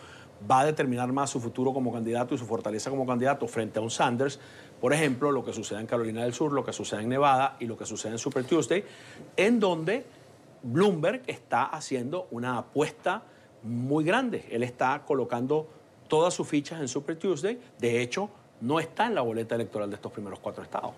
Va 0.50 0.60
a 0.60 0.66
determinar 0.66 1.12
más 1.12 1.30
su 1.30 1.40
futuro 1.40 1.72
como 1.72 1.92
candidato 1.92 2.34
y 2.34 2.38
su 2.38 2.46
fortaleza 2.46 2.90
como 2.90 3.06
candidato 3.06 3.46
frente 3.46 3.78
a 3.78 3.82
un 3.82 3.90
Sanders 3.90 4.38
por 4.84 4.92
ejemplo, 4.92 5.32
lo 5.32 5.42
que 5.42 5.54
sucede 5.54 5.80
en 5.80 5.86
Carolina 5.86 6.24
del 6.24 6.34
Sur, 6.34 6.52
lo 6.52 6.62
que 6.62 6.74
sucede 6.74 7.00
en 7.00 7.08
Nevada 7.08 7.56
y 7.58 7.64
lo 7.64 7.74
que 7.74 7.86
sucede 7.86 8.12
en 8.12 8.18
Super 8.18 8.44
Tuesday, 8.44 8.84
en 9.34 9.58
donde 9.58 10.04
Bloomberg 10.62 11.22
está 11.26 11.64
haciendo 11.64 12.28
una 12.30 12.58
apuesta 12.58 13.22
muy 13.62 14.04
grande. 14.04 14.44
Él 14.50 14.62
está 14.62 15.02
colocando 15.06 15.66
todas 16.06 16.34
sus 16.34 16.46
fichas 16.46 16.82
en 16.82 16.88
Super 16.88 17.18
Tuesday. 17.18 17.58
De 17.78 18.02
hecho, 18.02 18.28
no 18.60 18.78
está 18.78 19.06
en 19.06 19.14
la 19.14 19.22
boleta 19.22 19.54
electoral 19.54 19.88
de 19.88 19.96
estos 19.96 20.12
primeros 20.12 20.38
cuatro 20.38 20.62
estados. 20.62 20.92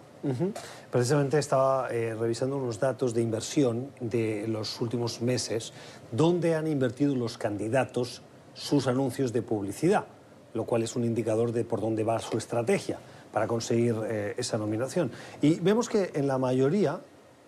Precisamente 0.91 1.39
estaba 1.39 1.89
eh, 1.91 2.13
revisando 2.19 2.57
unos 2.57 2.81
datos 2.81 3.15
de 3.15 3.23
inversión 3.23 3.93
de 4.01 4.49
los 4.49 4.81
últimos 4.81 5.21
meses, 5.21 5.73
donde 6.11 6.57
han 6.57 6.67
invertido 6.67 7.15
los 7.15 7.39
candidatos 7.39 8.23
sus 8.57 8.87
anuncios 8.87 9.33
de 9.33 9.43
publicidad, 9.43 10.07
lo 10.55 10.65
cual 10.65 10.83
es 10.83 10.97
un 10.97 11.05
indicador 11.05 11.53
de 11.53 11.65
por 11.65 11.81
dónde 11.81 12.03
va 12.03 12.19
su 12.19 12.39
estrategia 12.39 12.99
para 13.33 13.47
conseguir 13.47 13.95
eh, 14.09 14.35
esa 14.39 14.57
nominación. 14.57 15.13
Y 15.43 15.61
vemos 15.61 15.89
que 15.89 16.11
en 16.15 16.27
la 16.27 16.39
mayoría 16.39 17.01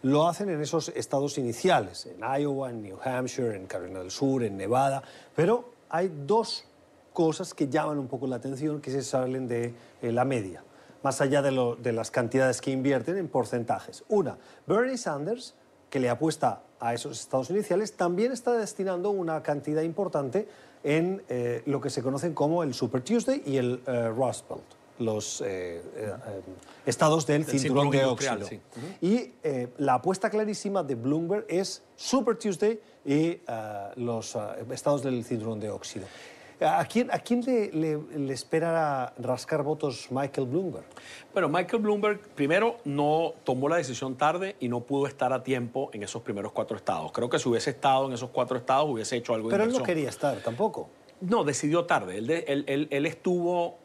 lo 0.02 0.28
hacen 0.28 0.50
en 0.50 0.60
esos 0.60 0.90
estados 0.90 1.38
iniciales, 1.38 2.06
en 2.06 2.20
Iowa, 2.20 2.70
en 2.70 2.82
New 2.82 2.98
Hampshire, 3.02 3.56
en 3.56 3.66
Carolina 3.66 4.00
del 4.00 4.10
Sur, 4.10 4.44
en 4.44 4.56
Nevada, 4.56 5.02
pero 5.34 5.72
hay 5.88 6.12
dos 6.26 6.66
cosas 7.14 7.54
que 7.54 7.68
llaman 7.68 7.98
un 7.98 8.06
poco 8.06 8.26
la 8.26 8.36
atención 8.36 8.80
que 8.80 8.90
se 8.90 9.02
salen 9.02 9.48
de 9.48 9.74
eh, 10.02 10.12
la 10.12 10.26
media, 10.26 10.62
más 11.02 11.22
allá 11.22 11.40
de, 11.40 11.76
de 11.80 11.92
las 11.92 12.10
cantidades 12.10 12.60
que 12.60 12.70
invierten 12.70 13.16
en 13.16 13.28
porcentajes. 13.28 14.04
Una, 14.08 14.36
Bernie 14.66 14.98
Sanders, 14.98 15.54
que 15.88 16.00
le 16.00 16.10
apuesta 16.10 16.60
a 16.80 16.94
esos 16.94 17.20
estados 17.20 17.50
iniciales, 17.50 17.92
también 17.92 18.32
está 18.32 18.52
destinando 18.52 19.10
una 19.10 19.42
cantidad 19.42 19.82
importante 19.82 20.48
en 20.84 21.22
eh, 21.28 21.62
lo 21.66 21.80
que 21.80 21.90
se 21.90 22.02
conocen 22.02 22.34
como 22.34 22.62
el 22.62 22.74
Super 22.74 23.02
Tuesday 23.02 23.42
y 23.44 23.56
el 23.56 23.82
Rust 24.14 24.48
Belt 24.48 24.78
los 24.98 25.40
eh, 25.40 25.80
eh, 25.96 26.12
estados 26.86 27.26
del, 27.26 27.44
cinturón, 27.44 27.90
de 27.90 28.04
óxido. 28.04 28.48
Y 29.00 29.32
eh, 29.42 29.68
la 29.78 29.94
apuesta 29.94 30.30
clarísima 30.30 30.82
de 30.82 30.94
Bloomberg 30.94 31.44
es 31.48 31.82
Super 31.96 32.36
Tuesday 32.36 32.80
y 33.04 33.40
los 33.96 34.36
estados 34.70 35.02
del 35.02 35.24
cinturón 35.24 35.60
de 35.60 35.70
óxido. 35.70 36.06
¿A 36.60 36.84
quién, 36.86 37.10
a 37.12 37.18
quién 37.20 37.40
le, 37.44 37.70
le, 37.72 38.34
espera 38.34 39.12
rascar 39.18 39.62
votos 39.62 40.08
Michael 40.10 40.48
Bloomberg? 40.48 40.86
Bueno, 41.32 41.48
Michael 41.48 41.82
Bloomberg 41.82 42.20
primero 42.34 42.78
no 42.84 43.34
tomó 43.44 43.68
la 43.68 43.76
decisión 43.76 44.16
tarde 44.16 44.56
y 44.58 44.68
no 44.68 44.80
pudo 44.80 45.06
estar 45.06 45.32
a 45.32 45.42
tiempo 45.42 45.90
en 45.92 46.02
esos 46.02 46.22
primeros 46.22 46.52
cuatro 46.52 46.76
estados. 46.76 47.12
Creo 47.12 47.28
que 47.28 47.38
si 47.38 47.48
hubiese 47.48 47.70
estado 47.70 48.06
en 48.06 48.12
esos 48.12 48.30
cuatro 48.30 48.58
estados 48.58 48.90
hubiese 48.90 49.16
hecho 49.16 49.34
algo 49.34 49.48
Pero 49.48 49.64
él 49.64 49.72
no 49.72 49.82
quería 49.82 50.08
estar 50.08 50.36
tampoco. 50.38 50.88
No, 51.20 51.44
decidió 51.44 51.84
tarde. 51.84 52.18
Él, 52.18 52.30
él, 52.30 52.64
él, 52.66 52.88
él 52.90 53.06
estuvo 53.06 53.78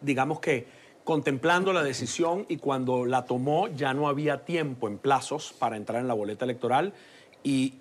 digamos 0.00 0.40
que 0.40 0.66
contemplando 1.04 1.72
la 1.72 1.82
decisión 1.82 2.44
y 2.48 2.58
cuando 2.58 3.06
la 3.06 3.24
tomó 3.24 3.68
ya 3.68 3.94
no 3.94 4.08
había 4.08 4.44
tiempo 4.44 4.88
en 4.88 4.98
plazos 4.98 5.54
para 5.58 5.76
entrar 5.76 6.00
en 6.00 6.08
la 6.08 6.14
boleta 6.14 6.44
electoral 6.44 6.92
y, 7.42 7.74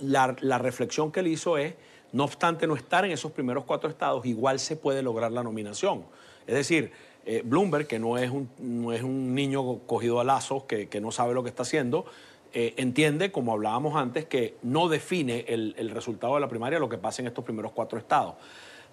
la, 0.00 0.58
reflexión 0.58 1.12
que 1.12 1.20
él 1.20 1.28
hizo 1.28 1.58
es, 1.58 1.74
no 2.12 2.24
obstante 2.24 2.66
no 2.66 2.74
estar 2.74 3.04
en 3.04 3.12
esos 3.12 3.32
primeros 3.32 3.64
cuatro 3.64 3.88
estados, 3.90 4.24
igual 4.26 4.58
se 4.58 4.76
puede 4.76 5.02
lograr 5.02 5.32
la 5.32 5.42
nominación. 5.42 6.04
Es 6.46 6.54
decir, 6.54 6.92
eh, 7.26 7.42
Bloomberg, 7.44 7.86
que 7.86 7.98
no 7.98 8.16
es, 8.18 8.30
un, 8.30 8.48
no 8.58 8.92
es 8.92 9.02
un 9.02 9.34
niño 9.34 9.80
cogido 9.86 10.20
a 10.20 10.24
lazos, 10.24 10.64
que, 10.64 10.88
no 11.00 11.10
sabe 11.12 11.34
lo 11.34 11.42
que 11.42 11.50
está 11.50 11.62
haciendo, 11.62 12.06
eh, 12.54 12.74
entiende, 12.78 13.30
como 13.30 13.52
hablábamos 13.52 13.96
antes, 13.96 14.24
que 14.24 14.54
no 14.62 14.88
define 14.88 15.44
el, 15.48 15.74
el 15.76 15.90
resultado 15.90 16.34
de 16.34 16.40
la 16.40 16.48
primaria 16.48 16.78
lo 16.78 16.88
que 16.88 16.98
pasa 16.98 17.20
en 17.20 17.28
estos 17.28 17.44
primeros 17.44 17.72
cuatro 17.72 17.98
estados. 17.98 18.34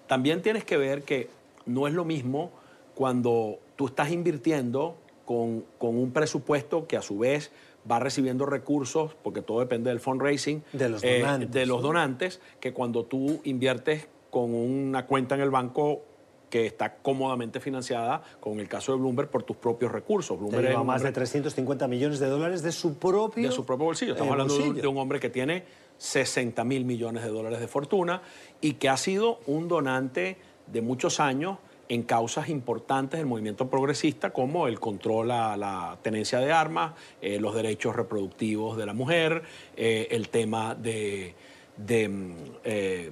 También 0.06 0.42
tienes 0.42 0.64
que 0.64 0.76
ver 0.76 1.02
que 1.02 1.30
no 1.64 1.86
es 1.86 1.94
lo 1.94 2.04
mismo 2.04 2.50
cuando 2.94 3.58
tú 3.76 3.86
estás 3.86 4.10
invirtiendo 4.10 4.96
con, 5.26 5.64
un 5.80 6.12
presupuesto 6.12 6.86
que 6.86 6.96
a 6.96 7.02
su 7.02 7.18
vez 7.18 7.50
va 7.90 7.98
recibiendo 7.98 8.46
recursos, 8.46 9.16
porque 9.22 9.42
todo 9.42 9.60
depende 9.60 9.90
del 9.90 10.00
fundraising, 10.00 10.64
de 10.72 10.88
los 10.88 11.04
eh, 11.04 11.20
donantes, 11.20 11.50
de 11.50 11.66
los 11.66 11.82
donantes 11.82 12.40
que 12.60 12.72
cuando 12.72 13.04
tú 13.04 13.40
inviertes 13.44 14.08
con 14.30 14.54
una 14.54 15.06
cuenta 15.06 15.34
en 15.34 15.40
el 15.40 15.50
banco 15.50 16.02
que 16.50 16.66
está 16.66 16.96
cómodamente 16.96 17.60
financiada, 17.60 18.22
con 18.40 18.60
el 18.60 18.68
caso 18.68 18.92
de 18.92 18.98
Bloomberg, 18.98 19.28
por 19.30 19.42
tus 19.42 19.56
propios 19.56 19.90
recursos. 19.90 20.38
Bloomberg 20.38 20.68
lleva 20.68 20.84
más 20.84 21.02
de 21.02 21.12
350 21.12 21.88
millones 21.88 22.20
de 22.20 22.26
dólares 22.26 22.62
de 22.62 22.72
su 22.72 22.98
propio 22.98 23.48
De 23.48 23.54
su 23.54 23.64
propio 23.64 23.86
bolsillo. 23.86 24.12
Estamos 24.12 24.32
hablando 24.32 24.56
de 24.56 24.86
un 24.86 24.98
hombre 24.98 25.18
que 25.20 25.28
tiene 25.28 25.64
60 25.98 26.62
mil 26.64 26.84
millones 26.84 27.24
de 27.24 27.30
dólares 27.30 27.60
de 27.60 27.68
fortuna 27.68 28.22
y 28.60 28.74
que 28.74 28.88
ha 28.88 28.96
sido 28.96 29.40
un 29.46 29.68
donante 29.68 30.36
de 30.66 30.82
muchos 30.82 31.20
años 31.20 31.58
en 31.88 32.02
causas 32.02 32.48
importantes 32.48 33.18
del 33.18 33.26
movimiento 33.26 33.68
progresista 33.68 34.30
como 34.30 34.66
el 34.66 34.80
control 34.80 35.30
a 35.30 35.56
la 35.56 35.98
tenencia 36.02 36.38
de 36.40 36.52
armas, 36.52 36.92
eh, 37.22 37.38
los 37.40 37.54
derechos 37.54 37.94
reproductivos 37.94 38.76
de 38.76 38.86
la 38.86 38.92
mujer, 38.92 39.42
eh, 39.76 40.08
el 40.10 40.28
tema 40.28 40.74
de, 40.74 41.34
mm, 41.78 42.32
eh, 42.64 43.10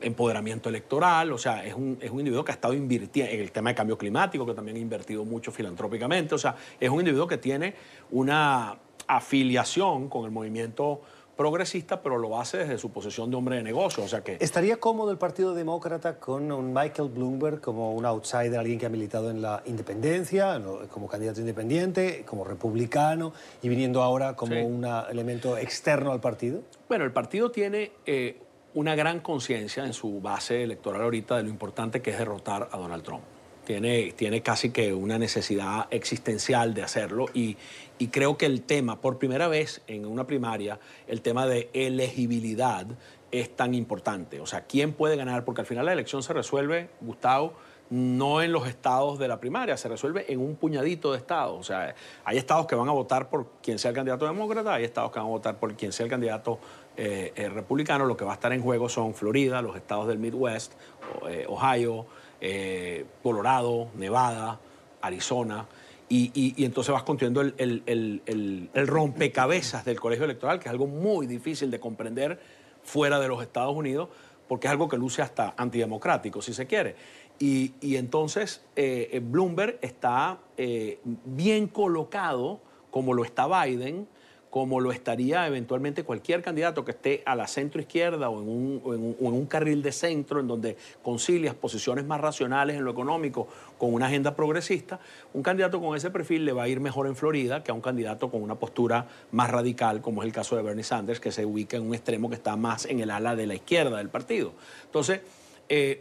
empoderamiento 0.00 0.68
electoral, 0.68 1.32
o 1.32 1.38
sea, 1.38 1.64
es 1.64 1.74
un, 1.74 1.98
es 2.00 2.10
un 2.10 2.18
individuo 2.18 2.44
que 2.44 2.52
ha 2.52 2.54
estado 2.54 2.74
invirtiendo 2.74 3.32
en 3.32 3.40
el 3.40 3.52
tema 3.52 3.70
de 3.70 3.74
cambio 3.74 3.96
climático, 3.96 4.44
que 4.44 4.54
también 4.54 4.76
ha 4.76 4.80
invertido 4.80 5.24
mucho 5.24 5.50
filantrópicamente, 5.50 6.34
o 6.34 6.38
sea, 6.38 6.56
es 6.78 6.90
un 6.90 7.00
individuo 7.00 7.26
que 7.26 7.38
tiene 7.38 7.74
una 8.10 8.76
afiliación 9.06 10.08
con 10.08 10.24
el 10.24 10.30
movimiento 10.30 11.02
progresista, 11.36 12.00
pero 12.02 12.18
lo 12.18 12.40
hace 12.40 12.58
desde 12.58 12.78
su 12.78 12.90
posición 12.90 13.30
de 13.30 13.36
hombre 13.36 13.56
de 13.56 13.62
negocio. 13.62 14.04
O 14.04 14.08
sea 14.08 14.22
que... 14.22 14.36
¿Estaría 14.40 14.76
cómodo 14.78 15.10
el 15.10 15.18
Partido 15.18 15.54
Demócrata 15.54 16.18
con 16.18 16.50
un 16.50 16.72
Michael 16.72 17.08
Bloomberg 17.08 17.60
como 17.60 17.94
un 17.94 18.06
outsider, 18.06 18.58
alguien 18.58 18.78
que 18.78 18.86
ha 18.86 18.90
militado 18.90 19.30
en 19.30 19.42
la 19.42 19.62
independencia, 19.66 20.60
como 20.90 21.08
candidato 21.08 21.40
independiente, 21.40 22.24
como 22.26 22.44
republicano, 22.44 23.32
y 23.62 23.68
viniendo 23.68 24.02
ahora 24.02 24.34
como 24.36 24.64
un 24.64 24.84
elemento 25.10 25.56
externo 25.56 26.12
al 26.12 26.20
partido? 26.20 26.62
Bueno, 26.88 27.04
el 27.04 27.12
partido 27.12 27.50
tiene 27.50 27.92
eh, 28.06 28.40
una 28.74 28.94
gran 28.94 29.20
conciencia 29.20 29.84
en 29.84 29.92
su 29.92 30.20
base 30.20 30.62
electoral 30.62 31.02
ahorita 31.02 31.36
de 31.36 31.44
lo 31.44 31.48
importante 31.48 32.02
que 32.02 32.10
es 32.10 32.18
derrotar 32.18 32.68
a 32.70 32.76
Donald 32.76 33.02
Trump 33.02 33.22
tiene, 33.64 34.12
tiene 34.12 34.42
casi 34.42 34.70
que 34.70 34.92
una 34.94 35.18
necesidad 35.18 35.86
existencial 35.90 36.74
de 36.74 36.82
hacerlo 36.82 37.26
y, 37.34 37.56
creo 38.10 38.36
que 38.36 38.44
el 38.46 38.62
tema, 38.62 39.00
por 39.00 39.18
primera 39.18 39.48
vez 39.48 39.80
en 39.86 40.04
una 40.04 40.26
primaria, 40.26 40.78
el 41.06 41.22
tema 41.22 41.46
de 41.46 41.70
elegibilidad 41.72 42.86
es 43.30 43.56
tan 43.56 43.74
importante. 43.74 44.40
O 44.40 44.46
sea, 44.46 44.66
¿quién 44.66 44.92
puede 44.92 45.16
ganar? 45.16 45.44
Porque 45.44 45.62
al 45.62 45.66
final 45.66 45.86
la 45.86 45.94
elección 45.94 46.22
se 46.22 46.34
resuelve, 46.34 46.90
Gustavo, 47.00 47.54
no 47.90 48.42
en 48.42 48.52
los 48.52 48.66
estados 48.66 49.18
de 49.18 49.28
la 49.28 49.38
primaria, 49.40 49.76
se 49.76 49.88
resuelve 49.88 50.32
en 50.32 50.40
un 50.40 50.56
puñadito 50.56 51.12
de 51.12 51.18
estados. 51.18 51.58
O 51.58 51.62
sea, 51.62 51.94
hay 52.24 52.38
estados 52.38 52.66
que 52.66 52.74
van 52.74 52.88
a 52.88 52.92
votar 52.92 53.28
por 53.28 53.46
quien 53.62 53.78
sea 53.78 53.90
el 53.90 53.94
candidato 53.94 54.26
demócrata, 54.26 54.74
hay 54.74 54.84
estados 54.84 55.10
que 55.10 55.18
van 55.18 55.28
a 55.28 55.30
votar 55.30 55.58
por 55.58 55.74
quien 55.74 55.92
sea 55.92 56.04
el 56.04 56.10
candidato 56.10 56.58
eh, 56.96 57.32
eh, 57.36 57.48
republicano. 57.48 58.06
Lo 58.06 58.16
que 58.16 58.24
va 58.24 58.32
a 58.32 58.34
estar 58.34 58.52
en 58.52 58.62
juego 58.62 58.88
son 58.88 59.14
Florida, 59.14 59.60
los 59.62 59.76
estados 59.76 60.08
del 60.08 60.18
Midwest, 60.18 60.72
eh, 61.28 61.44
Ohio, 61.48 62.06
eh, 62.40 63.04
Colorado, 63.22 63.88
Nevada, 63.96 64.60
Arizona. 65.00 65.66
Y, 66.08 66.64
entonces 66.64 66.92
vas 66.92 67.02
construyendo 67.02 67.40
el, 67.40 68.70
rompecabezas 68.74 69.84
del 69.84 69.98
colegio 69.98 70.26
electoral, 70.26 70.60
que 70.60 70.68
es 70.68 70.70
algo 70.70 70.86
muy 70.86 71.26
difícil 71.26 71.70
de 71.70 71.80
comprender 71.80 72.38
fuera 72.84 73.18
de 73.18 73.26
los 73.26 73.42
Estados 73.42 73.74
Unidos, 73.74 74.10
porque 74.46 74.68
es 74.68 74.70
algo 74.70 74.88
que 74.88 74.96
luce 74.96 75.22
hasta 75.22 75.54
antidemocrático, 75.56 76.40
si 76.40 76.54
se 76.54 76.66
quiere. 76.66 76.94
Y, 77.38 77.72
entonces 77.96 78.62
eh, 78.76 79.20
Bloomberg 79.24 79.78
está 79.80 80.38
eh, 80.56 81.00
bien 81.24 81.66
colocado, 81.66 82.60
como 82.90 83.12
lo 83.12 83.24
está 83.24 83.48
Biden, 83.64 84.06
como 84.54 84.78
lo 84.78 84.92
estaría 84.92 85.48
eventualmente 85.48 86.04
cualquier 86.04 86.40
candidato 86.40 86.84
que 86.84 86.92
esté 86.92 87.24
a 87.26 87.34
la 87.34 87.48
centro 87.48 87.80
izquierda 87.80 88.28
o 88.28 88.40
en 88.40 89.16
un, 89.18 89.46
carril 89.46 89.82
de 89.82 89.90
centro 89.90 90.38
en 90.38 90.46
donde 90.46 90.76
concilias 91.02 91.56
posiciones 91.56 92.04
más 92.04 92.20
racionales 92.20 92.76
en 92.76 92.84
lo 92.84 92.92
económico 92.92 93.48
con 93.76 93.92
una 93.92 94.06
agenda 94.06 94.36
progresista, 94.36 95.00
un 95.32 95.42
candidato 95.42 95.80
con 95.80 95.96
ese 95.96 96.08
perfil 96.12 96.44
le 96.44 96.52
va 96.52 96.62
a 96.62 96.68
ir 96.68 96.78
mejor 96.78 97.08
en 97.08 97.16
Florida 97.16 97.64
que 97.64 97.72
a 97.72 97.74
un 97.74 97.80
candidato 97.80 98.30
con 98.30 98.44
una 98.44 98.54
postura 98.54 99.08
más 99.32 99.50
radical, 99.50 100.00
como 100.00 100.22
es 100.22 100.26
el 100.28 100.32
caso 100.32 100.54
de 100.54 100.62
Bernie 100.62 100.84
Sanders, 100.84 101.18
que 101.18 101.32
se 101.32 101.44
ubica 101.44 101.76
en 101.76 101.88
un 101.88 101.92
extremo 101.92 102.28
que 102.28 102.36
está 102.36 102.54
más 102.54 102.86
en 102.86 103.00
el 103.00 103.10
ala 103.10 103.34
de 103.34 103.48
la 103.48 103.56
izquierda 103.56 103.96
del 103.96 104.08
partido. 104.08 104.52
Entonces, 104.84 105.20
eh, 105.68 106.00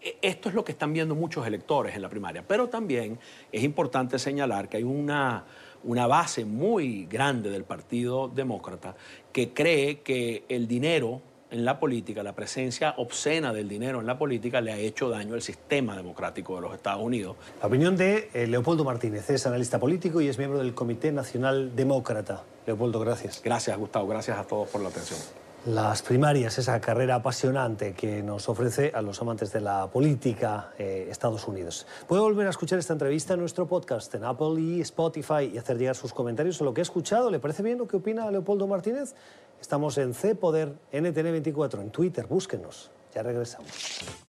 e, 0.00 0.16
esto 0.22 0.48
es 0.48 0.54
lo 0.54 0.64
que 0.64 0.72
están 0.72 0.94
viendo 0.94 1.14
muchos 1.14 1.46
electores 1.46 1.94
en 1.94 2.00
la 2.00 2.08
primaria, 2.08 2.42
pero 2.48 2.66
también 2.70 3.18
es 3.52 3.62
importante 3.62 4.18
señalar 4.18 4.70
que 4.70 4.78
hay 4.78 4.84
una 4.84 5.44
una 5.84 6.06
base 6.06 6.44
muy 6.44 7.06
grande 7.06 7.50
del 7.50 7.64
Partido 7.64 8.28
Demócrata 8.28 8.96
que 9.32 9.52
cree 9.52 10.00
que 10.00 10.44
el 10.48 10.66
dinero 10.66 11.22
en 11.50 11.64
la 11.64 11.78
política, 11.78 12.22
la 12.22 12.34
presencia 12.34 12.94
obscena 12.96 13.52
del 13.52 13.68
dinero 13.68 14.00
en 14.00 14.06
la 14.06 14.18
política 14.18 14.60
le 14.60 14.72
ha 14.72 14.78
hecho 14.78 15.08
daño 15.08 15.34
al 15.34 15.42
sistema 15.42 15.96
democrático 15.96 16.56
de 16.56 16.62
los 16.62 16.74
Estados 16.74 17.02
Unidos. 17.02 17.36
La 17.60 17.68
opinión 17.68 17.96
de 17.96 18.28
eh, 18.34 18.46
Leopoldo 18.48 18.82
Martínez, 18.82 19.30
es 19.30 19.46
analista 19.46 19.78
político 19.78 20.20
y 20.20 20.26
es 20.26 20.36
miembro 20.36 20.58
del 20.58 20.74
Comité 20.74 21.12
Nacional 21.12 21.76
Demócrata. 21.76 22.42
Leopoldo, 22.66 22.98
gracias. 22.98 23.40
Gracias, 23.42 23.78
Gustavo. 23.78 24.08
Gracias 24.08 24.36
a 24.36 24.44
todos 24.44 24.68
por 24.68 24.80
la 24.80 24.88
atención 24.88 25.43
las 25.66 26.02
primarias, 26.02 26.58
esa 26.58 26.78
carrera 26.80 27.16
apasionante 27.16 27.94
que 27.94 28.22
nos 28.22 28.48
ofrece 28.48 28.92
a 28.94 29.00
los 29.00 29.20
amantes 29.22 29.50
de 29.52 29.60
la 29.60 29.86
política 29.86 30.72
eh, 30.78 31.08
Estados 31.10 31.48
Unidos. 31.48 31.86
Puede 32.06 32.20
volver 32.20 32.46
a 32.46 32.50
escuchar 32.50 32.78
esta 32.78 32.92
entrevista 32.92 33.34
en 33.34 33.40
nuestro 33.40 33.66
podcast 33.66 34.14
en 34.14 34.24
Apple 34.24 34.60
y 34.60 34.80
Spotify 34.82 35.50
y 35.52 35.58
hacer 35.58 35.78
llegar 35.78 35.96
sus 35.96 36.12
comentarios 36.12 36.56
sobre 36.56 36.70
lo 36.70 36.74
que 36.74 36.80
ha 36.80 36.82
escuchado. 36.82 37.30
¿Le 37.30 37.38
parece 37.38 37.62
bien 37.62 37.78
lo 37.78 37.88
que 37.88 37.96
opina 37.96 38.30
Leopoldo 38.30 38.66
Martínez? 38.66 39.14
Estamos 39.60 39.96
en 39.96 40.12
C 40.12 40.34
Poder 40.34 40.74
NTN24 40.92 41.80
en 41.80 41.90
Twitter, 41.90 42.26
búsquenos. 42.26 42.90
Ya 43.14 43.22
regresamos. 43.22 44.24